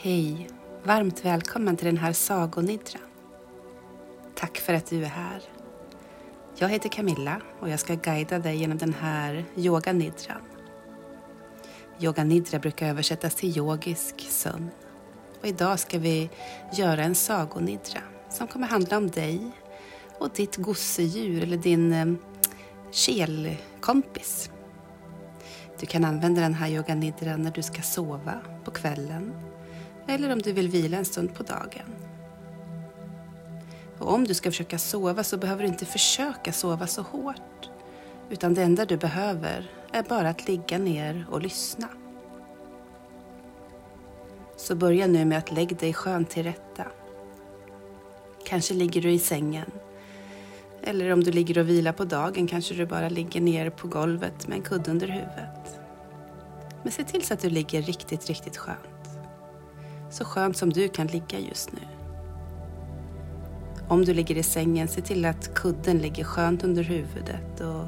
Hej! 0.00 0.48
Varmt 0.84 1.24
välkommen 1.24 1.76
till 1.76 1.86
den 1.86 1.96
här 1.96 2.12
sagonidran. 2.12 3.02
Tack 4.34 4.58
för 4.58 4.74
att 4.74 4.86
du 4.86 5.04
är 5.04 5.08
här. 5.08 5.42
Jag 6.58 6.68
heter 6.68 6.88
Camilla 6.88 7.40
och 7.60 7.68
jag 7.68 7.80
ska 7.80 7.94
guida 7.94 8.38
dig 8.38 8.56
genom 8.56 8.78
den 8.78 8.94
här 8.94 9.44
yoganidran. 9.56 10.40
Yoganidra 12.00 12.58
brukar 12.58 12.88
översättas 12.88 13.34
till 13.34 13.58
yogisk 13.58 14.20
sömn. 14.20 14.70
Och 15.40 15.46
idag 15.46 15.78
ska 15.78 15.98
vi 15.98 16.30
göra 16.72 17.02
en 17.04 17.14
sagonidra 17.14 18.00
som 18.30 18.46
kommer 18.46 18.66
handla 18.66 18.96
om 18.96 19.10
dig 19.10 19.50
och 20.18 20.30
ditt 20.34 20.56
gosedjur 20.56 21.42
eller 21.42 21.56
din 21.56 21.92
eh, 21.92 22.14
kelkompis. 22.90 24.50
Du 25.80 25.86
kan 25.86 26.04
använda 26.04 26.40
den 26.40 26.54
här 26.54 26.68
yoganidran 26.68 27.42
när 27.42 27.50
du 27.50 27.62
ska 27.62 27.82
sova 27.82 28.40
på 28.64 28.70
kvällen 28.70 29.32
eller 30.08 30.32
om 30.32 30.42
du 30.42 30.52
vill 30.52 30.68
vila 30.68 30.96
en 30.96 31.04
stund 31.04 31.34
på 31.34 31.42
dagen. 31.42 31.94
Och 33.98 34.14
om 34.14 34.24
du 34.24 34.34
ska 34.34 34.50
försöka 34.50 34.78
sova 34.78 35.24
så 35.24 35.36
behöver 35.36 35.62
du 35.62 35.68
inte 35.68 35.86
försöka 35.86 36.52
sova 36.52 36.86
så 36.86 37.02
hårt. 37.02 37.70
Utan 38.30 38.54
det 38.54 38.62
enda 38.62 38.84
du 38.84 38.96
behöver 38.96 39.70
är 39.92 40.02
bara 40.02 40.28
att 40.28 40.48
ligga 40.48 40.78
ner 40.78 41.26
och 41.30 41.42
lyssna. 41.42 41.88
Så 44.56 44.74
börja 44.74 45.06
nu 45.06 45.24
med 45.24 45.38
att 45.38 45.52
lägga 45.52 45.76
dig 45.76 45.94
skönt 45.94 46.30
till 46.30 46.42
rätta. 46.42 46.86
Kanske 48.46 48.74
ligger 48.74 49.02
du 49.02 49.10
i 49.10 49.18
sängen. 49.18 49.70
Eller 50.82 51.12
om 51.12 51.24
du 51.24 51.30
ligger 51.30 51.58
och 51.58 51.68
vilar 51.68 51.92
på 51.92 52.04
dagen 52.04 52.46
kanske 52.46 52.74
du 52.74 52.86
bara 52.86 53.08
ligger 53.08 53.40
ner 53.40 53.70
på 53.70 53.88
golvet 53.88 54.48
med 54.48 54.56
en 54.56 54.62
kudde 54.62 54.90
under 54.90 55.06
huvudet. 55.06 55.80
Men 56.82 56.92
se 56.92 57.04
till 57.04 57.22
så 57.22 57.34
att 57.34 57.40
du 57.40 57.50
ligger 57.50 57.82
riktigt, 57.82 58.26
riktigt 58.26 58.56
skönt. 58.56 58.95
Så 60.10 60.24
skönt 60.24 60.56
som 60.56 60.72
du 60.72 60.88
kan 60.88 61.06
ligga 61.06 61.38
just 61.38 61.72
nu. 61.72 61.80
Om 63.88 64.04
du 64.04 64.14
ligger 64.14 64.36
i 64.36 64.42
sängen, 64.42 64.88
se 64.88 65.00
till 65.00 65.24
att 65.24 65.54
kudden 65.54 65.98
ligger 65.98 66.24
skönt 66.24 66.64
under 66.64 66.82
huvudet 66.82 67.60
och 67.60 67.84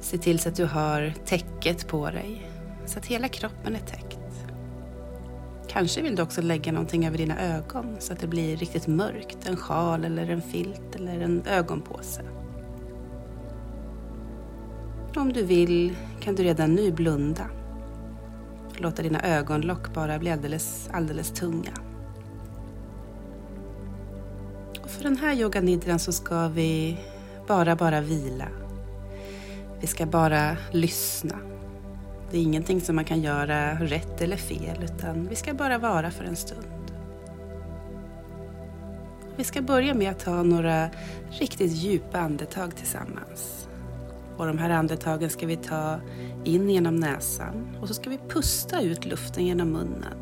se 0.00 0.18
till 0.18 0.38
så 0.38 0.48
att 0.48 0.56
du 0.56 0.64
har 0.64 1.14
täcket 1.24 1.88
på 1.88 2.10
dig 2.10 2.50
så 2.86 2.98
att 2.98 3.06
hela 3.06 3.28
kroppen 3.28 3.74
är 3.74 3.80
täckt. 3.80 4.18
Kanske 5.68 6.02
vill 6.02 6.16
du 6.16 6.22
också 6.22 6.42
lägga 6.42 6.72
någonting 6.72 7.06
över 7.06 7.18
dina 7.18 7.40
ögon 7.40 7.96
så 7.98 8.12
att 8.12 8.20
det 8.20 8.26
blir 8.26 8.56
riktigt 8.56 8.86
mörkt. 8.86 9.48
En 9.48 9.56
sjal 9.56 10.04
eller 10.04 10.30
en 10.30 10.42
filt 10.42 10.94
eller 10.94 11.20
en 11.20 11.42
ögonpåse. 11.46 12.22
Om 15.16 15.32
du 15.32 15.42
vill 15.42 15.96
kan 16.20 16.34
du 16.34 16.42
redan 16.42 16.74
nu 16.74 16.92
blunda. 16.92 17.46
Låta 18.78 19.02
dina 19.02 19.20
ögonlock 19.20 19.94
bara 19.94 20.18
bli 20.18 20.30
alldeles, 20.30 20.88
alldeles 20.92 21.30
tunga. 21.30 21.72
Och 24.82 24.90
för 24.90 25.02
den 25.02 25.16
här 25.16 25.34
yoganidran 25.34 25.98
så 25.98 26.12
ska 26.12 26.48
vi 26.48 26.98
bara, 27.46 27.76
bara 27.76 28.00
vila. 28.00 28.48
Vi 29.80 29.86
ska 29.86 30.06
bara 30.06 30.56
lyssna. 30.70 31.34
Det 32.30 32.38
är 32.38 32.42
ingenting 32.42 32.80
som 32.80 32.96
man 32.96 33.04
kan 33.04 33.22
göra 33.22 33.74
rätt 33.74 34.20
eller 34.22 34.36
fel 34.36 34.84
utan 34.84 35.28
vi 35.28 35.36
ska 35.36 35.54
bara 35.54 35.78
vara 35.78 36.10
för 36.10 36.24
en 36.24 36.36
stund. 36.36 36.92
Vi 39.36 39.44
ska 39.44 39.62
börja 39.62 39.94
med 39.94 40.10
att 40.10 40.18
ta 40.18 40.42
några 40.42 40.90
riktigt 41.30 41.72
djupa 41.72 42.18
andetag 42.18 42.76
tillsammans. 42.76 43.68
Och 44.36 44.46
de 44.46 44.58
här 44.58 44.70
andetagen 44.70 45.30
ska 45.30 45.46
vi 45.46 45.56
ta 45.56 46.00
in 46.44 46.70
genom 46.70 46.96
näsan 46.96 47.76
och 47.80 47.88
så 47.88 47.94
ska 47.94 48.10
vi 48.10 48.18
pusta 48.28 48.80
ut 48.82 49.04
luften 49.04 49.46
genom 49.46 49.68
munnen. 49.72 50.18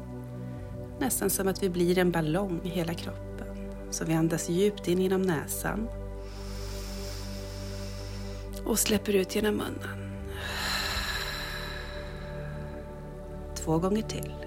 Nästan 1.01 1.31
som 1.31 1.49
att 1.49 1.63
vi 1.63 1.71
blir 1.71 1.99
en 1.99 2.11
ballong 2.11 2.61
i 2.65 2.69
hela 2.69 2.95
kroppen. 2.95 3.47
Så 3.91 4.05
vi 4.05 4.15
andas 4.15 4.49
djupt 4.49 4.89
in 4.89 5.01
genom 5.01 5.23
näsan 5.23 5.89
och 8.65 8.79
släpper 8.79 9.13
ut 9.13 9.35
genom 9.35 9.55
munnen. 9.55 10.13
Två 13.55 13.79
gånger 13.79 14.03
till. 14.03 14.44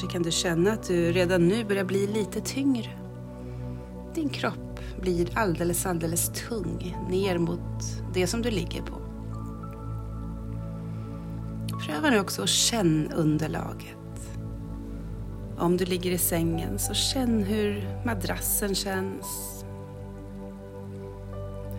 Kanske 0.00 0.12
kan 0.12 0.22
du 0.22 0.30
känna 0.30 0.72
att 0.72 0.88
du 0.88 1.12
redan 1.12 1.48
nu 1.48 1.64
börjar 1.64 1.84
bli 1.84 2.06
lite 2.06 2.40
tyngre. 2.40 2.90
Din 4.14 4.28
kropp 4.28 4.80
blir 5.00 5.38
alldeles, 5.38 5.86
alldeles 5.86 6.28
tung 6.48 6.96
ner 7.10 7.38
mot 7.38 7.60
det 8.14 8.26
som 8.26 8.42
du 8.42 8.50
ligger 8.50 8.82
på. 8.82 9.00
Pröva 11.86 12.10
nu 12.10 12.20
också 12.20 12.42
att 12.42 12.48
känn 12.48 13.12
underlaget. 13.16 14.38
Om 15.58 15.76
du 15.76 15.84
ligger 15.84 16.10
i 16.10 16.18
sängen 16.18 16.78
så 16.78 16.94
känn 16.94 17.42
hur 17.42 18.00
madrassen 18.06 18.74
känns. 18.74 19.64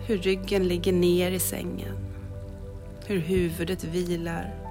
Hur 0.06 0.18
ryggen 0.18 0.68
ligger 0.68 0.92
ner 0.92 1.30
i 1.30 1.38
sängen. 1.38 1.96
Hur 3.06 3.18
huvudet 3.18 3.84
vilar. 3.84 4.61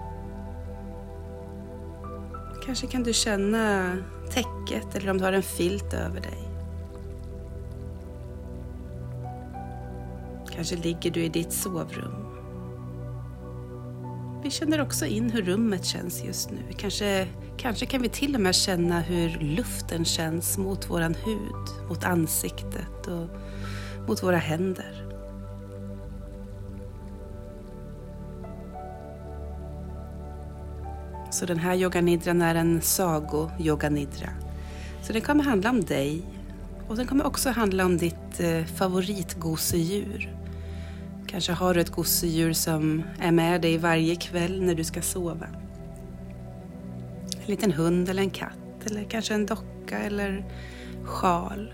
Kanske 2.66 2.88
kan 2.88 3.04
du 3.04 3.14
känna 3.14 3.96
täcket 4.30 4.96
eller 4.96 5.12
om 5.12 5.18
du 5.18 5.24
har 5.24 5.34
en 5.34 5.44
filt 5.44 5.94
över 5.94 6.22
dig. 6.22 6.48
Kanske 10.56 10.76
ligger 10.76 11.12
du 11.12 11.24
i 11.24 11.30
ditt 11.30 11.54
sovrum. 11.54 12.32
Vi 14.44 14.52
känner 14.52 14.82
också 14.82 15.06
in 15.06 15.32
hur 15.32 15.42
rummet 15.42 15.86
känns 15.86 16.24
just 16.24 16.52
nu. 16.52 16.58
Kanske, 16.78 17.28
kanske 17.58 17.86
kan 17.86 18.02
vi 18.02 18.10
till 18.10 18.36
och 18.36 18.42
med 18.42 18.56
känna 18.56 19.00
hur 19.00 19.40
luften 19.40 20.06
känns 20.06 20.58
mot 20.58 20.90
våran 20.90 21.14
hud, 21.14 21.90
mot 21.90 22.04
ansiktet 22.04 23.08
och 23.08 23.28
mot 24.08 24.24
våra 24.24 24.38
händer. 24.38 24.91
Så 31.42 31.48
den 31.48 31.60
här 31.60 31.76
yoganidran 31.76 32.42
är 32.42 32.56
en 32.56 32.82
sago-yoganidra. 32.82 34.30
Så 35.04 35.14
den 35.14 35.22
kommer 35.22 35.44
handla 35.44 35.70
om 35.70 35.82
dig 35.82 36.22
och 36.88 36.96
den 36.96 37.08
kommer 37.08 37.26
också 37.26 37.50
handla 37.50 37.86
om 37.86 37.98
ditt 37.98 38.40
eh, 38.40 38.66
favoritgosedjur. 38.66 40.36
Kanske 41.28 41.52
har 41.52 41.74
du 41.74 41.82
ett 41.82 41.90
gosedjur 41.90 42.54
som 42.54 43.04
är 43.20 43.32
med 43.32 43.62
dig 43.62 43.78
varje 43.78 44.16
kväll 44.16 44.62
när 44.62 44.76
du 44.76 44.84
ska 44.84 45.02
sova. 45.02 45.48
En 47.32 47.48
liten 47.48 47.72
hund 47.72 48.10
eller 48.10 48.24
en 48.24 48.30
katt 48.30 48.86
eller 48.86 49.04
kanske 49.04 49.34
en 49.34 49.46
docka 49.46 50.00
eller 50.00 50.46
sjal. 51.04 51.74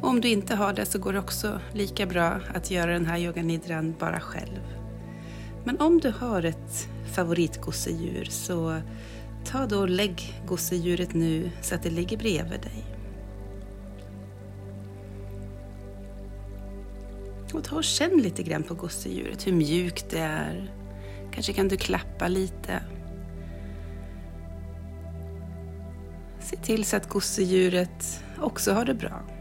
Och 0.00 0.08
om 0.08 0.20
du 0.20 0.28
inte 0.28 0.54
har 0.54 0.72
det 0.72 0.86
så 0.86 0.98
går 0.98 1.12
det 1.12 1.18
också 1.18 1.60
lika 1.72 2.06
bra 2.06 2.40
att 2.54 2.70
göra 2.70 2.92
den 2.92 3.06
här 3.06 3.18
yoganidran 3.18 3.94
bara 3.98 4.20
själv. 4.20 4.60
Men 5.64 5.80
om 5.80 6.00
du 6.00 6.10
har 6.10 6.42
ett 6.42 6.88
favoritgosedjur 7.10 8.24
så 8.24 8.80
ta 9.44 9.66
då 9.66 9.78
och 9.78 9.88
lägg 9.88 10.42
gosedjuret 10.46 11.14
nu 11.14 11.50
så 11.62 11.74
att 11.74 11.82
det 11.82 11.90
ligger 11.90 12.16
bredvid 12.16 12.60
dig. 12.60 12.84
Och 17.54 17.64
ta 17.64 17.76
och 17.76 17.84
känn 17.84 18.22
lite 18.22 18.42
grann 18.42 18.62
på 18.62 18.74
gosedjuret, 18.74 19.46
hur 19.46 19.52
mjukt 19.52 20.10
det 20.10 20.18
är. 20.18 20.72
Kanske 21.32 21.52
kan 21.52 21.68
du 21.68 21.76
klappa 21.76 22.28
lite. 22.28 22.82
Se 26.40 26.56
till 26.56 26.84
så 26.84 26.96
att 26.96 27.08
gosedjuret 27.08 28.24
också 28.38 28.72
har 28.72 28.84
det 28.84 28.94
bra. 28.94 29.39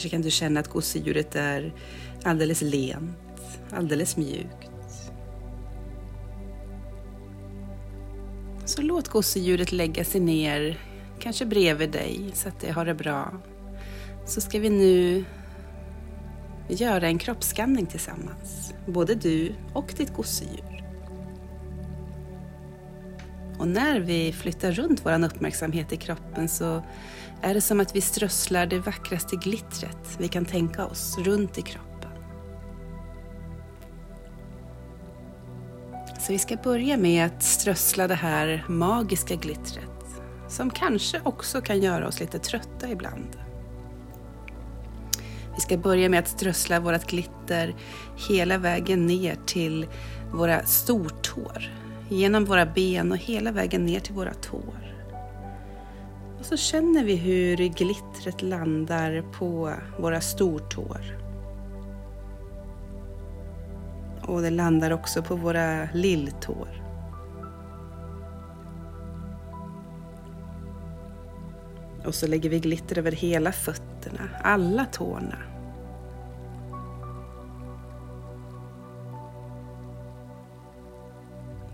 Kanske 0.00 0.16
kan 0.16 0.22
du 0.22 0.30
känna 0.30 0.60
att 0.60 0.68
gosedjuret 0.68 1.36
är 1.36 1.72
alldeles 2.22 2.62
lent, 2.62 3.60
alldeles 3.70 4.16
mjukt. 4.16 4.70
Så 8.64 8.82
låt 8.82 9.08
gosedjuret 9.08 9.72
lägga 9.72 10.04
sig 10.04 10.20
ner, 10.20 10.80
kanske 11.18 11.46
bredvid 11.46 11.90
dig, 11.90 12.30
så 12.34 12.48
att 12.48 12.60
det 12.60 12.70
har 12.70 12.84
det 12.84 12.94
bra. 12.94 13.32
Så 14.26 14.40
ska 14.40 14.58
vi 14.58 14.70
nu 14.70 15.24
göra 16.68 17.06
en 17.06 17.18
kroppsskanning 17.18 17.86
tillsammans, 17.86 18.74
både 18.86 19.14
du 19.14 19.54
och 19.72 19.92
ditt 19.96 20.14
gosedjur. 20.14 20.79
Och 23.60 23.68
när 23.68 24.00
vi 24.00 24.32
flyttar 24.32 24.72
runt 24.72 25.06
vår 25.06 25.24
uppmärksamhet 25.24 25.92
i 25.92 25.96
kroppen 25.96 26.48
så 26.48 26.82
är 27.42 27.54
det 27.54 27.60
som 27.60 27.80
att 27.80 27.96
vi 27.96 28.00
strösslar 28.00 28.66
det 28.66 28.78
vackraste 28.78 29.36
glittret 29.36 30.16
vi 30.18 30.28
kan 30.28 30.44
tänka 30.44 30.86
oss 30.86 31.18
runt 31.18 31.58
i 31.58 31.62
kroppen. 31.62 32.10
Så 36.20 36.32
vi 36.32 36.38
ska 36.38 36.56
börja 36.56 36.96
med 36.96 37.26
att 37.26 37.42
strössla 37.42 38.08
det 38.08 38.14
här 38.14 38.64
magiska 38.68 39.34
glittret 39.34 40.06
som 40.48 40.70
kanske 40.70 41.20
också 41.24 41.60
kan 41.60 41.80
göra 41.80 42.08
oss 42.08 42.20
lite 42.20 42.38
trötta 42.38 42.90
ibland. 42.90 43.36
Vi 45.54 45.60
ska 45.60 45.76
börja 45.76 46.08
med 46.08 46.20
att 46.20 46.28
strössla 46.28 46.80
vårt 46.80 47.06
glitter 47.06 47.74
hela 48.28 48.58
vägen 48.58 49.06
ner 49.06 49.38
till 49.46 49.86
våra 50.32 50.64
stortår. 50.64 51.89
Genom 52.12 52.44
våra 52.44 52.66
ben 52.66 53.12
och 53.12 53.18
hela 53.18 53.52
vägen 53.52 53.86
ner 53.86 54.00
till 54.00 54.14
våra 54.14 54.34
tår. 54.34 54.96
Och 56.38 56.46
så 56.46 56.56
känner 56.56 57.04
vi 57.04 57.16
hur 57.16 57.56
glittret 57.56 58.42
landar 58.42 59.24
på 59.32 59.72
våra 59.98 60.20
stortår. 60.20 61.18
Och 64.22 64.42
det 64.42 64.50
landar 64.50 64.90
också 64.90 65.22
på 65.22 65.36
våra 65.36 65.88
lilltår. 65.94 66.68
Och 72.04 72.14
så 72.14 72.26
lägger 72.26 72.50
vi 72.50 72.58
glitter 72.58 72.98
över 72.98 73.12
hela 73.12 73.52
fötterna, 73.52 74.28
alla 74.42 74.84
tårna. 74.84 75.49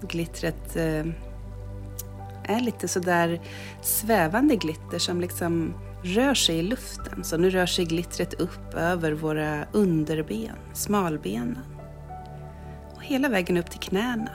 Glittret 0.08 0.76
eh, 0.76 1.06
är 2.44 2.60
lite 2.60 2.88
sådär 2.88 3.40
svävande 3.82 4.56
glitter 4.56 4.98
som 4.98 5.20
liksom 5.20 5.74
rör 6.02 6.34
sig 6.34 6.58
i 6.58 6.62
luften. 6.62 7.24
Så 7.24 7.36
nu 7.36 7.50
rör 7.50 7.66
sig 7.66 7.84
glittret 7.84 8.34
upp 8.34 8.74
över 8.74 9.12
våra 9.12 9.64
underben, 9.72 10.56
smalbenen. 10.72 11.58
Och 12.94 13.02
hela 13.02 13.28
vägen 13.28 13.56
upp 13.56 13.70
till 13.70 13.80
knäna. 13.80 14.30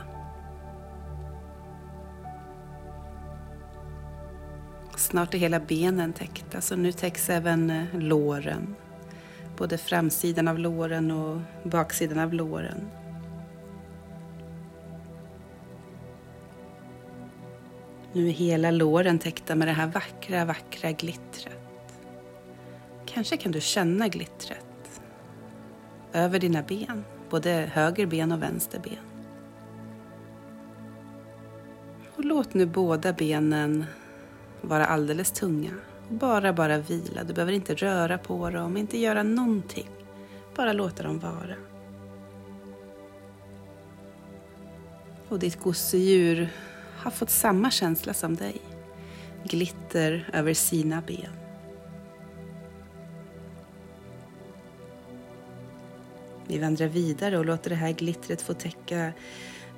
Snart 4.95 5.33
är 5.33 5.37
hela 5.37 5.59
benen 5.59 6.13
täckta, 6.13 6.61
så 6.61 6.75
nu 6.75 6.91
täcks 6.91 7.29
även 7.29 7.69
eh, 7.69 7.85
låren. 7.93 8.75
Både 9.57 9.77
framsidan 9.77 10.47
av 10.47 10.59
låren 10.59 11.11
och 11.11 11.41
baksidan 11.63 12.19
av 12.19 12.33
låren. 12.33 12.87
Nu 18.13 18.27
är 18.27 18.31
hela 18.31 18.71
låren 18.71 19.19
täckta 19.19 19.55
med 19.55 19.67
det 19.67 19.71
här 19.71 19.87
vackra, 19.87 20.45
vackra 20.45 20.91
glittret. 20.91 21.57
Kanske 23.05 23.37
kan 23.37 23.51
du 23.51 23.61
känna 23.61 24.07
glittret 24.07 25.01
över 26.13 26.39
dina 26.39 26.61
ben, 26.63 27.03
både 27.29 27.69
höger 27.73 28.05
ben 28.05 28.31
och 28.31 28.41
vänster 28.41 28.79
ben. 28.79 28.97
Och 32.15 32.25
låt 32.25 32.53
nu 32.53 32.65
båda 32.65 33.13
benen 33.13 33.85
vara 34.61 34.85
alldeles 34.85 35.31
tunga. 35.31 35.71
Bara, 36.09 36.53
bara 36.53 36.77
vila. 36.77 37.23
Du 37.23 37.33
behöver 37.33 37.53
inte 37.53 37.75
röra 37.75 38.17
på 38.17 38.49
dem, 38.49 38.77
inte 38.77 38.97
göra 38.97 39.23
någonting. 39.23 39.89
Bara 40.55 40.73
låta 40.73 41.03
dem 41.03 41.19
vara. 41.19 41.55
Och 45.29 45.39
ditt 45.39 45.59
gosedjur 45.59 46.49
har 47.03 47.11
fått 47.11 47.29
samma 47.29 47.71
känsla 47.71 48.13
som 48.13 48.35
dig. 48.35 48.61
Glitter 49.43 50.29
över 50.33 50.53
sina 50.53 51.01
ben. 51.01 51.35
Vi 56.47 56.59
vandrar 56.59 56.87
vidare 56.87 57.37
och 57.37 57.45
låter 57.45 57.69
det 57.69 57.75
här 57.75 57.91
glittret 57.91 58.41
få 58.41 58.53
täcka 58.53 59.13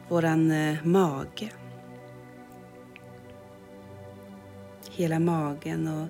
våran 0.09 0.51
eh, 0.51 0.85
mage. 0.85 1.49
Hela 4.91 5.19
magen 5.19 5.87
och 5.87 6.07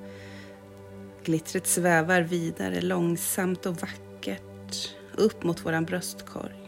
glittret 1.24 1.68
svävar 1.68 2.21
vidare 2.21 2.81
långsamt 2.81 3.65
och 3.65 3.75
vackert 3.81 4.95
upp 5.15 5.44
mot 5.44 5.65
våran 5.65 5.86
bröstkorg. 5.86 6.62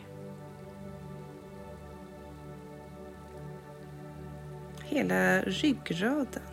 Hela 4.95 5.41
ryggraden. 5.41 6.43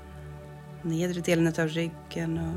Nedre 0.83 1.21
delen 1.21 1.47
av 1.47 1.69
ryggen 1.69 2.39
och 2.39 2.57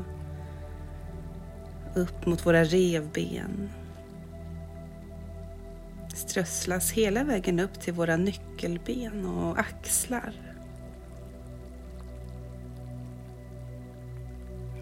upp 2.00 2.26
mot 2.26 2.46
våra 2.46 2.64
revben. 2.64 3.70
Strösslas 6.14 6.90
hela 6.90 7.24
vägen 7.24 7.60
upp 7.60 7.80
till 7.80 7.94
våra 7.94 8.16
nyckelben 8.16 9.26
och 9.26 9.58
axlar. 9.58 10.32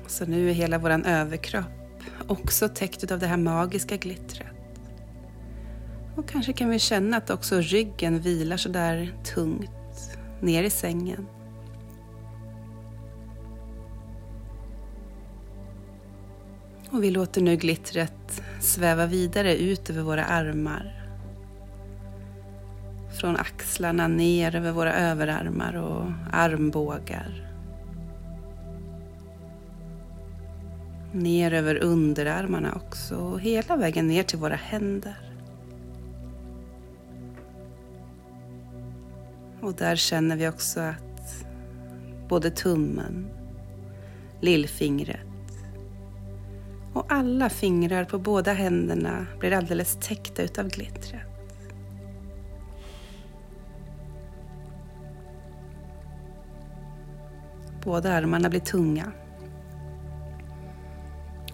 Så 0.06 0.26
nu 0.26 0.50
är 0.50 0.54
hela 0.54 0.78
vår 0.78 0.90
överkropp 0.90 1.64
också 2.28 2.68
täckt 2.68 3.12
av 3.12 3.18
det 3.18 3.26
här 3.26 3.36
magiska 3.36 3.96
glittret. 3.96 4.46
Och 6.16 6.28
kanske 6.28 6.52
kan 6.52 6.70
vi 6.70 6.78
känna 6.78 7.16
att 7.16 7.30
också 7.30 7.60
ryggen 7.60 8.20
vilar 8.20 8.56
så 8.56 8.68
där 8.68 9.14
tungt 9.34 9.83
ner 10.40 10.62
i 10.62 10.70
sängen. 10.70 11.26
Och 16.90 17.04
vi 17.04 17.10
låter 17.10 17.40
nu 17.40 17.56
glittret 17.56 18.42
sväva 18.60 19.06
vidare 19.06 19.56
ut 19.56 19.90
över 19.90 20.02
våra 20.02 20.24
armar. 20.24 21.00
Från 23.20 23.36
axlarna 23.36 24.08
ner 24.08 24.56
över 24.56 24.72
våra 24.72 24.94
överarmar 24.94 25.74
och 25.76 26.10
armbågar. 26.32 27.50
Ner 31.12 31.52
över 31.52 31.76
underarmarna 31.76 32.74
också 32.74 33.16
och 33.16 33.40
hela 33.40 33.76
vägen 33.76 34.06
ner 34.06 34.22
till 34.22 34.38
våra 34.38 34.56
händer. 34.56 35.23
Och 39.64 39.74
där 39.74 39.96
känner 39.96 40.36
vi 40.36 40.48
också 40.48 40.80
att 40.80 41.46
både 42.28 42.50
tummen, 42.50 43.30
lillfingret 44.40 45.20
och 46.92 47.06
alla 47.08 47.48
fingrar 47.48 48.04
på 48.04 48.18
båda 48.18 48.52
händerna 48.52 49.26
blir 49.38 49.52
alldeles 49.52 49.98
täckta 50.00 50.42
utav 50.42 50.68
glittret. 50.68 51.20
Båda 57.84 58.12
armarna 58.12 58.48
blir 58.48 58.60
tunga. 58.60 59.12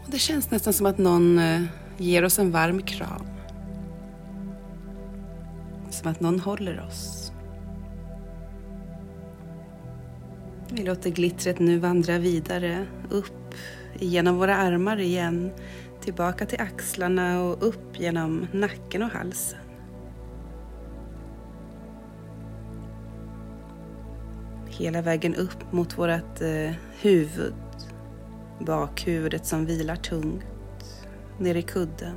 Och 0.05 0.11
det 0.11 0.19
känns 0.19 0.50
nästan 0.50 0.73
som 0.73 0.87
att 0.87 0.99
någon 0.99 1.38
eh, 1.38 1.62
ger 1.97 2.25
oss 2.25 2.38
en 2.38 2.50
varm 2.50 2.83
kram. 2.83 3.26
Som 5.90 6.11
att 6.11 6.21
någon 6.21 6.40
håller 6.40 6.87
oss. 6.87 7.20
Vi 10.73 10.83
låter 10.83 11.11
glittret 11.11 11.59
nu 11.59 11.79
vandra 11.79 12.19
vidare 12.19 12.87
upp 13.11 13.55
genom 13.99 14.37
våra 14.37 14.57
armar 14.57 15.00
igen, 15.00 15.50
tillbaka 16.00 16.47
till 16.47 16.61
axlarna 16.61 17.43
och 17.43 17.67
upp 17.67 18.00
genom 18.00 18.47
nacken 18.53 19.03
och 19.03 19.09
halsen. 19.09 19.59
Hela 24.69 25.03
vägen 25.03 25.35
upp 25.35 25.73
mot 25.73 25.99
vårt 25.99 26.41
eh, 26.41 26.73
huvud, 27.00 27.55
bakhuvudet 28.67 29.47
som 29.47 29.67
vilar 29.67 29.97
tungt, 29.97 30.45
ner 31.39 31.55
i 31.55 31.62
kudden. 31.62 32.17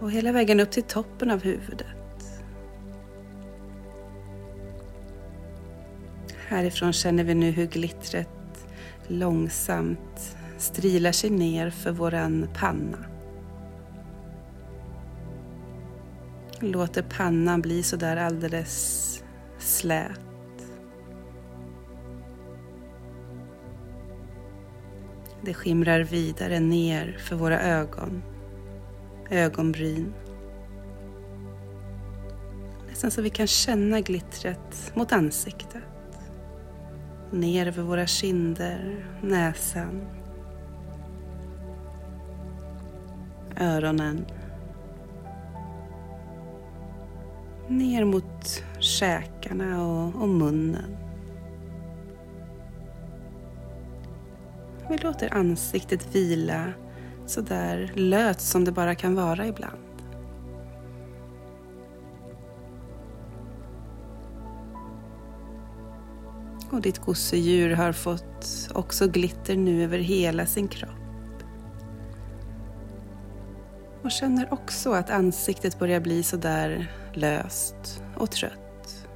Och 0.00 0.10
hela 0.10 0.32
vägen 0.32 0.60
upp 0.60 0.70
till 0.70 0.82
toppen 0.82 1.30
av 1.30 1.42
huvudet. 1.42 1.91
Härifrån 6.52 6.92
känner 6.92 7.24
vi 7.24 7.34
nu 7.34 7.50
hur 7.50 7.66
glittret 7.66 8.28
långsamt 9.06 10.36
strilar 10.58 11.12
sig 11.12 11.30
ner 11.30 11.70
för 11.70 11.92
våran 11.92 12.48
panna. 12.54 12.98
Låter 16.60 17.02
pannan 17.02 17.60
bli 17.60 17.82
sådär 17.82 18.16
alldeles 18.16 19.24
slät. 19.58 20.20
Det 25.42 25.54
skimrar 25.54 26.00
vidare 26.00 26.60
ner 26.60 27.18
för 27.18 27.36
våra 27.36 27.60
ögon, 27.60 28.22
ögonbryn. 29.30 30.14
Nästan 32.88 33.10
så 33.10 33.22
vi 33.22 33.30
kan 33.30 33.46
känna 33.46 34.00
glittret 34.00 34.92
mot 34.94 35.12
ansiktet. 35.12 35.91
Ner 37.32 37.66
över 37.66 37.82
våra 37.82 38.06
kinder, 38.06 39.04
näsan, 39.22 40.00
öronen. 43.60 44.26
Ner 47.68 48.04
mot 48.04 48.64
käkarna 48.78 49.86
och, 49.86 50.22
och 50.22 50.28
munnen. 50.28 50.96
Vi 54.90 54.98
låter 54.98 55.34
ansiktet 55.34 56.14
vila 56.14 56.72
så 57.26 57.40
där 57.40 57.92
löst 57.94 58.40
som 58.40 58.64
det 58.64 58.72
bara 58.72 58.94
kan 58.94 59.14
vara 59.14 59.46
ibland. 59.46 59.91
Och 66.72 66.80
ditt 66.80 66.98
gosedjur 66.98 67.70
har 67.70 67.92
fått 67.92 68.68
också 68.74 69.08
glitter 69.08 69.56
nu 69.56 69.84
över 69.84 69.98
hela 69.98 70.46
sin 70.46 70.68
kropp. 70.68 70.90
Och 74.02 74.10
känner 74.10 74.52
också 74.52 74.92
att 74.92 75.10
ansiktet 75.10 75.78
börjar 75.78 76.00
bli 76.00 76.22
sådär 76.22 76.92
löst 77.14 78.02
och 78.16 78.30
trött. 78.30 79.06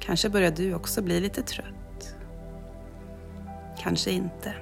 Kanske 0.00 0.28
börjar 0.28 0.50
du 0.50 0.74
också 0.74 1.02
bli 1.02 1.20
lite 1.20 1.42
trött. 1.42 2.16
Kanske 3.78 4.10
inte. 4.10 4.54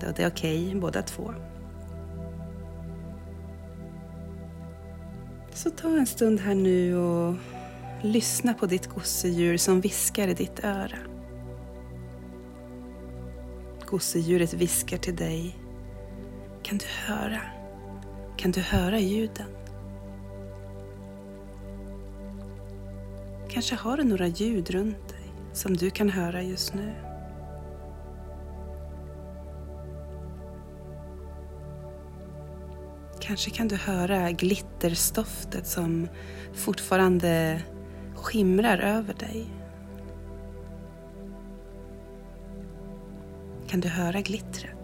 Det 0.00 0.22
är 0.22 0.28
okej 0.28 0.66
okay, 0.66 0.80
båda 0.80 1.02
två. 1.02 1.34
Så 5.52 5.70
ta 5.70 5.88
en 5.88 6.06
stund 6.06 6.40
här 6.40 6.54
nu 6.54 6.96
och 6.96 7.34
lyssna 8.02 8.54
på 8.54 8.66
ditt 8.66 8.86
gosedjur 8.86 9.56
som 9.56 9.80
viskar 9.80 10.28
i 10.28 10.34
ditt 10.34 10.64
öra. 10.64 10.98
Gosedjuret 13.86 14.54
viskar 14.54 14.96
till 14.96 15.16
dig. 15.16 15.58
Kan 16.62 16.78
du 16.78 16.86
höra? 16.86 17.40
Kan 18.36 18.52
du 18.52 18.60
höra 18.60 18.98
ljuden? 18.98 19.46
Kanske 23.48 23.74
har 23.74 23.96
du 23.96 24.04
några 24.04 24.26
ljud 24.26 24.70
runt 24.70 25.08
dig 25.08 25.32
som 25.52 25.76
du 25.76 25.90
kan 25.90 26.10
höra 26.10 26.42
just 26.42 26.74
nu. 26.74 26.94
Kanske 33.20 33.50
kan 33.50 33.68
du 33.68 33.76
höra 33.76 34.30
glitterstoftet 34.30 35.66
som 35.66 36.08
fortfarande 36.54 37.62
skimrar 38.20 38.78
över 38.78 39.14
dig. 39.14 39.46
Kan 43.68 43.80
du 43.80 43.88
höra 43.88 44.20
glittret? 44.20 44.76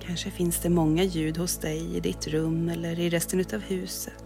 Kanske 0.00 0.30
finns 0.30 0.60
det 0.60 0.68
många 0.68 1.02
ljud 1.02 1.38
hos 1.38 1.58
dig 1.58 1.96
i 1.96 2.00
ditt 2.00 2.26
rum 2.26 2.68
eller 2.68 3.00
i 3.00 3.10
resten 3.10 3.40
utav 3.40 3.60
huset. 3.60 4.24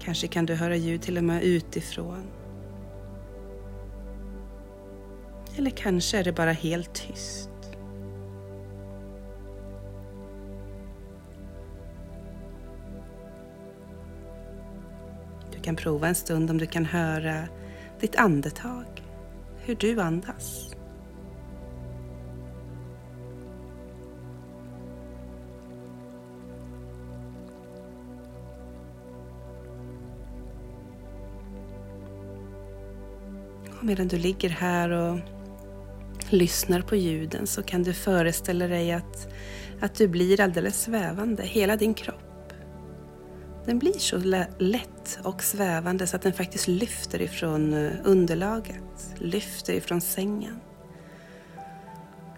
Kanske 0.00 0.26
kan 0.26 0.46
du 0.46 0.54
höra 0.54 0.76
ljud 0.76 1.02
till 1.02 1.18
och 1.18 1.24
med 1.24 1.42
utifrån. 1.42 2.22
Eller 5.56 5.70
kanske 5.70 6.18
är 6.18 6.24
det 6.24 6.32
bara 6.32 6.52
helt 6.52 6.94
tyst. 6.94 7.50
Du 15.52 15.60
kan 15.60 15.76
prova 15.76 16.08
en 16.08 16.14
stund 16.14 16.50
om 16.50 16.58
du 16.58 16.66
kan 16.66 16.84
höra 16.84 17.48
ditt 18.00 18.16
andetag, 18.16 19.02
hur 19.58 19.74
du 19.74 20.00
andas. 20.00 20.74
medan 33.84 34.08
du 34.08 34.18
ligger 34.18 34.48
här 34.48 34.90
och 34.90 35.18
lyssnar 36.32 36.82
på 36.82 36.96
ljuden 36.96 37.46
så 37.46 37.62
kan 37.62 37.82
du 37.82 37.92
föreställa 37.92 38.66
dig 38.66 38.92
att, 38.92 39.28
att 39.80 39.94
du 39.94 40.08
blir 40.08 40.40
alldeles 40.40 40.82
svävande, 40.82 41.42
hela 41.42 41.76
din 41.76 41.94
kropp. 41.94 42.52
Den 43.66 43.78
blir 43.78 43.98
så 43.98 44.18
lätt 44.58 45.18
och 45.22 45.42
svävande 45.42 46.06
så 46.06 46.16
att 46.16 46.22
den 46.22 46.32
faktiskt 46.32 46.68
lyfter 46.68 47.22
ifrån 47.22 47.74
eh, 47.74 47.92
underlaget, 48.04 49.14
lyfter 49.18 49.72
ifrån 49.72 50.00
sängen. 50.00 50.60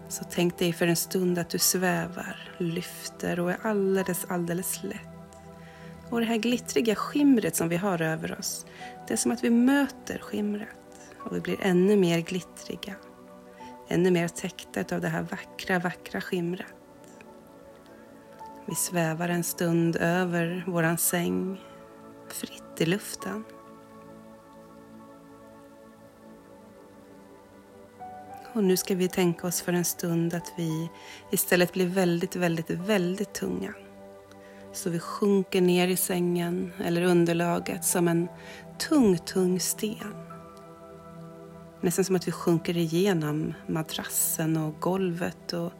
Så 0.09 0.23
tänk 0.31 0.59
dig 0.59 0.73
för 0.73 0.87
en 0.87 0.95
stund 0.95 1.39
att 1.39 1.49
du 1.49 1.59
svävar, 1.59 2.51
lyfter 2.57 3.39
och 3.39 3.51
är 3.51 3.57
alldeles, 3.61 4.25
alldeles 4.29 4.83
lätt. 4.83 5.01
Och 6.09 6.19
det 6.19 6.25
här 6.25 6.37
glittriga 6.37 6.95
skimret 6.95 7.55
som 7.55 7.69
vi 7.69 7.75
har 7.75 8.01
över 8.01 8.39
oss, 8.39 8.65
det 9.07 9.13
är 9.13 9.17
som 9.17 9.31
att 9.31 9.43
vi 9.43 9.49
möter 9.49 10.19
skimret 10.19 10.69
och 11.23 11.35
vi 11.35 11.39
blir 11.39 11.57
ännu 11.61 11.95
mer 11.95 12.19
glittriga. 12.19 12.95
Ännu 13.87 14.11
mer 14.11 14.27
täckta 14.27 14.95
av 14.95 15.01
det 15.01 15.07
här 15.07 15.21
vackra, 15.21 15.79
vackra 15.79 16.21
skimret. 16.21 16.73
Vi 18.65 18.75
svävar 18.75 19.29
en 19.29 19.43
stund 19.43 19.95
över 19.95 20.63
våran 20.67 20.97
säng, 20.97 21.61
fritt 22.27 22.81
i 22.81 22.85
luften. 22.85 23.43
Och 28.53 28.63
nu 28.63 28.77
ska 28.77 28.95
vi 28.95 29.07
tänka 29.07 29.47
oss 29.47 29.61
för 29.61 29.73
en 29.73 29.85
stund 29.85 30.33
att 30.33 30.53
vi 30.57 30.89
istället 31.31 31.73
blir 31.73 31.87
väldigt, 31.87 32.35
väldigt, 32.35 32.69
väldigt 32.69 33.33
tunga. 33.33 33.73
Så 34.73 34.89
vi 34.89 34.99
sjunker 34.99 35.61
ner 35.61 35.87
i 35.87 35.97
sängen 35.97 36.73
eller 36.83 37.01
underlaget 37.01 37.85
som 37.85 38.07
en 38.07 38.27
tung, 38.79 39.17
tung 39.17 39.59
sten. 39.59 40.26
Nästan 41.81 42.05
som 42.05 42.15
att 42.15 42.27
vi 42.27 42.31
sjunker 42.31 42.77
igenom 42.77 43.53
madrassen 43.67 44.57
och 44.57 44.79
golvet 44.79 45.53
och 45.53 45.73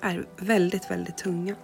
är 0.00 0.26
väldigt, 0.36 0.90
väldigt 0.90 1.16
tunga. 1.18 1.56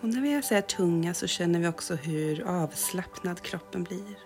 Och 0.00 0.08
när 0.08 0.20
vi 0.20 0.42
säger 0.42 0.62
tunga 0.62 1.14
så 1.14 1.26
känner 1.26 1.60
vi 1.60 1.68
också 1.68 1.94
hur 1.94 2.42
avslappnad 2.42 3.40
kroppen 3.42 3.84
blir. 3.84 4.18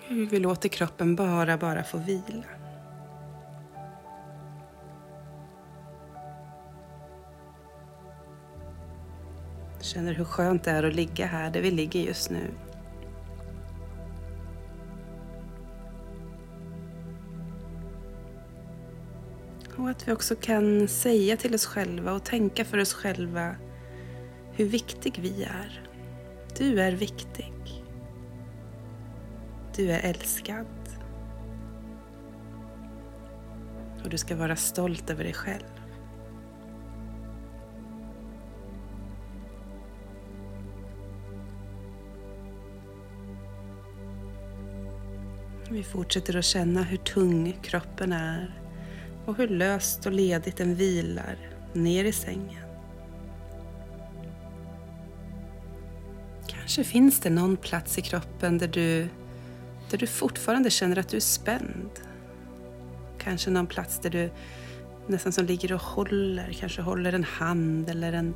Hur 0.00 0.26
vi 0.26 0.38
låter 0.38 0.68
kroppen 0.68 1.16
bara, 1.16 1.56
bara 1.58 1.84
få 1.84 1.98
vila. 1.98 2.61
Känner 9.92 10.12
hur 10.12 10.24
skönt 10.24 10.64
det 10.64 10.70
är 10.70 10.82
att 10.82 10.94
ligga 10.94 11.26
här 11.26 11.50
där 11.50 11.60
vi 11.60 11.70
ligger 11.70 12.00
just 12.00 12.30
nu. 12.30 12.54
Och 19.76 19.90
att 19.90 20.08
vi 20.08 20.12
också 20.12 20.36
kan 20.36 20.88
säga 20.88 21.36
till 21.36 21.54
oss 21.54 21.66
själva 21.66 22.12
och 22.12 22.24
tänka 22.24 22.64
för 22.64 22.78
oss 22.78 22.94
själva 22.94 23.56
hur 24.52 24.64
viktig 24.64 25.18
vi 25.20 25.42
är. 25.42 25.88
Du 26.58 26.80
är 26.80 26.92
viktig. 26.92 27.52
Du 29.76 29.90
är 29.92 30.00
älskad. 30.00 30.66
Och 34.04 34.10
du 34.10 34.18
ska 34.18 34.36
vara 34.36 34.56
stolt 34.56 35.10
över 35.10 35.24
dig 35.24 35.34
själv. 35.34 35.81
Vi 45.72 45.82
fortsätter 45.82 46.36
att 46.36 46.44
känna 46.44 46.82
hur 46.82 46.96
tung 46.96 47.58
kroppen 47.62 48.12
är 48.12 48.60
och 49.26 49.36
hur 49.36 49.48
löst 49.48 50.06
och 50.06 50.12
ledigt 50.12 50.56
den 50.56 50.74
vilar 50.74 51.38
ner 51.72 52.04
i 52.04 52.12
sängen. 52.12 52.64
Kanske 56.46 56.84
finns 56.84 57.20
det 57.20 57.30
någon 57.30 57.56
plats 57.56 57.98
i 57.98 58.02
kroppen 58.02 58.58
där 58.58 58.68
du, 58.68 59.08
där 59.90 59.98
du 59.98 60.06
fortfarande 60.06 60.70
känner 60.70 60.98
att 60.98 61.08
du 61.08 61.16
är 61.16 61.20
spänd. 61.20 61.90
Kanske 63.18 63.50
någon 63.50 63.66
plats 63.66 63.98
där 63.98 64.10
du 64.10 64.30
nästan 65.06 65.32
som 65.32 65.44
ligger 65.44 65.72
och 65.72 65.82
håller, 65.82 66.52
kanske 66.60 66.82
håller 66.82 67.12
en 67.12 67.24
hand 67.24 67.88
eller 67.88 68.12
en 68.12 68.34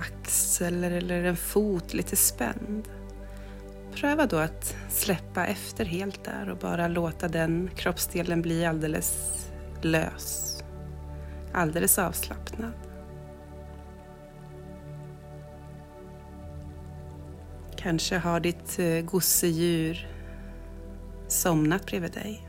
axel 0.00 0.84
eller 0.84 1.24
en 1.24 1.36
fot 1.36 1.94
lite 1.94 2.16
spänd. 2.16 2.88
Pröva 4.00 4.26
då 4.26 4.36
att 4.36 4.76
släppa 4.88 5.46
efter 5.46 5.84
helt 5.84 6.24
där 6.24 6.50
och 6.50 6.56
bara 6.58 6.88
låta 6.88 7.28
den 7.28 7.70
kroppsdelen 7.76 8.42
bli 8.42 8.66
alldeles 8.66 9.36
lös, 9.82 10.56
alldeles 11.52 11.98
avslappnad. 11.98 12.72
Kanske 17.76 18.18
har 18.18 18.40
ditt 18.40 18.78
eh, 18.78 19.00
gosedjur 19.00 20.08
somnat 21.28 21.86
bredvid 21.86 22.12
dig. 22.12 22.48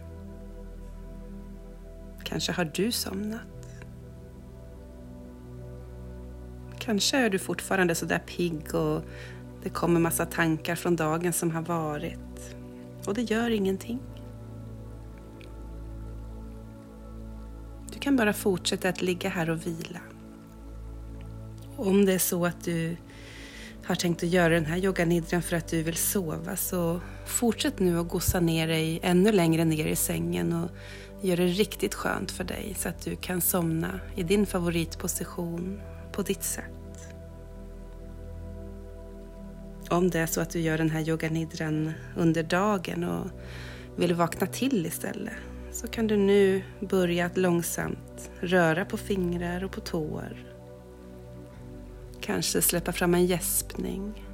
Kanske 2.24 2.52
har 2.52 2.72
du 2.74 2.92
somnat. 2.92 3.42
Kanske 6.80 7.18
är 7.18 7.30
du 7.30 7.40
fortfarande 7.40 7.96
så 7.96 8.06
där 8.06 8.20
pigg 8.20 8.76
och 8.76 9.04
det 9.64 9.70
kommer 9.70 10.00
massa 10.00 10.26
tankar 10.26 10.76
från 10.76 10.96
dagen 10.96 11.34
som 11.34 11.52
har 11.52 11.62
varit. 11.62 12.56
Och 13.06 13.14
det 13.14 13.22
gör 13.22 13.50
ingenting. 13.50 14.00
Du 17.94 18.00
kan 18.00 18.16
bara 18.16 18.34
fortsätta 18.34 18.90
att 18.90 19.02
ligga 19.02 19.30
här 19.30 19.50
och 19.50 19.68
vila. 19.68 20.00
Om 21.76 22.06
det 22.06 22.14
är 22.14 22.20
så 22.20 22.46
att 22.46 22.64
du 22.64 22.98
har 23.86 23.96
tänkt 23.96 24.24
att 24.24 24.30
göra 24.30 24.54
den 24.54 24.66
här 24.66 24.78
yoganidran 24.78 25.42
för 25.42 25.56
att 25.56 25.68
du 25.68 25.84
vill 25.84 25.98
sova 25.98 26.56
så 26.56 27.02
fortsätt 27.26 27.80
nu 27.80 28.00
att 28.00 28.10
gossa 28.10 28.40
ner 28.40 28.68
dig 28.68 29.00
ännu 29.04 29.32
längre 29.32 29.66
ner 29.66 29.86
i 29.86 29.96
sängen 29.96 30.54
och 30.54 30.70
gör 31.22 31.38
det 31.38 31.48
riktigt 31.48 31.94
skönt 31.94 32.32
för 32.32 32.44
dig 32.44 32.76
så 32.78 32.90
att 32.90 33.06
du 33.06 33.16
kan 33.16 33.42
somna 33.42 34.00
i 34.16 34.24
din 34.24 34.46
favoritposition 34.46 35.82
på 36.12 36.22
ditt 36.22 36.44
sätt. 36.44 36.81
Om 39.92 40.10
det 40.10 40.20
är 40.20 40.26
så 40.26 40.42
att 40.42 40.50
du 40.50 40.60
gör 40.60 40.78
den 40.78 40.90
här 40.90 41.10
yoganidran 41.10 41.94
under 42.18 42.44
dagen 42.44 43.04
och 43.04 43.28
vill 43.96 44.14
vakna 44.14 44.48
till 44.48 44.86
istället 44.86 45.34
så 45.72 45.88
kan 45.88 46.08
du 46.08 46.18
nu 46.18 46.64
börja 46.80 47.26
att 47.26 47.38
långsamt 47.38 48.32
röra 48.40 48.86
på 48.86 48.98
fingrar 48.98 49.64
och 49.64 49.72
på 49.72 49.82
tår. 49.82 50.46
Kanske 52.22 52.62
släppa 52.62 52.92
fram 52.92 53.14
en 53.14 53.26
gäspning. 53.26 54.28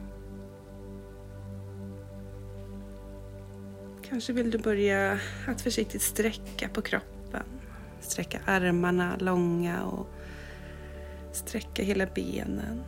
Kanske 4.10 4.34
vill 4.34 4.52
du 4.52 4.58
börja 4.58 5.20
att 5.48 5.62
försiktigt 5.62 6.02
sträcka 6.02 6.70
på 6.70 6.82
kroppen. 6.82 7.44
Sträcka 8.00 8.40
armarna 8.46 9.18
långa 9.20 9.84
och 9.86 10.08
sträcka 11.32 11.84
hela 11.84 12.06
benen. 12.06 12.84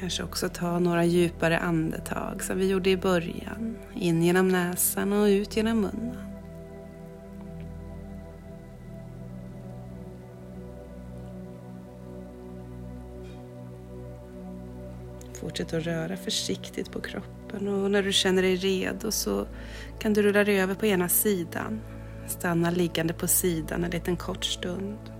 Kanske 0.00 0.22
också 0.22 0.48
ta 0.48 0.78
några 0.78 1.04
djupare 1.04 1.58
andetag 1.58 2.42
som 2.42 2.58
vi 2.58 2.68
gjorde 2.68 2.90
i 2.90 2.96
början. 2.96 3.78
In 3.94 4.22
genom 4.22 4.48
näsan 4.48 5.12
och 5.12 5.24
ut 5.24 5.56
genom 5.56 5.80
munnen. 5.80 6.16
Fortsätt 15.40 15.74
att 15.74 15.84
röra 15.84 16.16
försiktigt 16.16 16.92
på 16.92 17.00
kroppen 17.00 17.68
och 17.68 17.90
när 17.90 18.02
du 18.02 18.12
känner 18.12 18.42
dig 18.42 18.56
redo 18.56 19.10
så 19.10 19.46
kan 19.98 20.12
du 20.12 20.22
rulla 20.22 20.44
dig 20.44 20.60
över 20.60 20.74
på 20.74 20.86
ena 20.86 21.08
sidan. 21.08 21.80
Stanna 22.28 22.70
liggande 22.70 23.14
på 23.14 23.26
sidan 23.26 23.84
en 23.84 23.90
liten 23.90 24.16
kort 24.16 24.44
stund. 24.44 25.19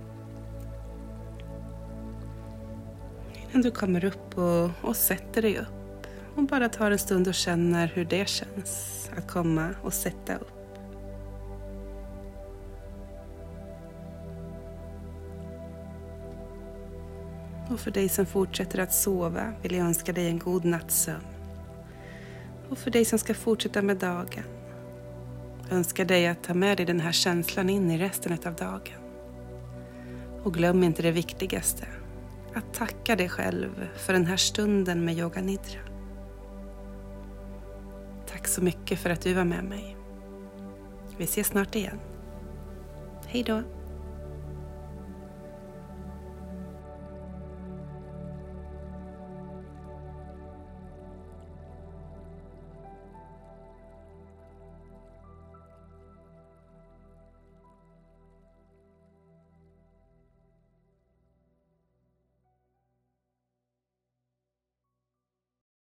Men 3.51 3.61
du 3.61 3.71
kommer 3.71 4.05
upp 4.05 4.37
och, 4.37 4.69
och 4.81 4.95
sätter 4.95 5.41
dig 5.41 5.57
upp. 5.57 6.07
Och 6.35 6.43
bara 6.43 6.69
tar 6.69 6.91
en 6.91 6.99
stund 6.99 7.27
och 7.27 7.33
känner 7.33 7.87
hur 7.87 8.05
det 8.05 8.29
känns 8.29 9.09
att 9.17 9.31
komma 9.31 9.69
och 9.83 9.93
sätta 9.93 10.35
upp. 10.35 10.61
Och 17.69 17.79
för 17.79 17.91
dig 17.91 18.09
som 18.09 18.25
fortsätter 18.25 18.79
att 18.79 18.93
sova 18.93 19.53
vill 19.61 19.75
jag 19.75 19.87
önska 19.87 20.13
dig 20.13 20.27
en 20.27 20.39
god 20.39 20.65
nattsömn. 20.65 21.23
Och 22.69 22.77
för 22.77 22.91
dig 22.91 23.05
som 23.05 23.19
ska 23.19 23.33
fortsätta 23.33 23.81
med 23.81 23.97
dagen 23.97 24.43
önskar 25.71 26.05
dig 26.05 26.27
att 26.27 26.43
ta 26.43 26.53
med 26.53 26.77
dig 26.77 26.85
den 26.85 26.99
här 26.99 27.11
känslan 27.11 27.69
in 27.69 27.91
i 27.91 27.97
resten 27.97 28.37
av 28.45 28.55
dagen. 28.55 29.01
Och 30.43 30.53
glöm 30.53 30.83
inte 30.83 31.01
det 31.01 31.11
viktigaste, 31.11 31.87
att 32.55 32.73
tacka 32.73 33.15
dig 33.15 33.29
själv 33.29 33.87
för 33.95 34.13
den 34.13 34.25
här 34.25 34.37
stunden 34.37 35.05
med 35.05 35.17
yoga 35.17 35.41
nidra. 35.41 35.79
Tack 38.27 38.47
så 38.47 38.61
mycket 38.61 38.99
för 38.99 39.09
att 39.09 39.21
du 39.21 39.33
var 39.33 39.43
med 39.43 39.63
mig. 39.63 39.97
Vi 41.17 41.23
ses 41.23 41.47
snart 41.47 41.75
igen. 41.75 41.99
Hej 43.25 43.43
då! 43.43 43.63